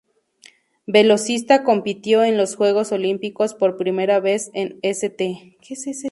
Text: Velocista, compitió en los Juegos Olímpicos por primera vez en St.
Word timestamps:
Velocista, 0.87 1.61
compitió 1.63 2.23
en 2.23 2.35
los 2.35 2.55
Juegos 2.55 2.91
Olímpicos 2.91 3.53
por 3.53 3.77
primera 3.77 4.19
vez 4.19 4.49
en 4.55 4.79
St. 4.81 5.53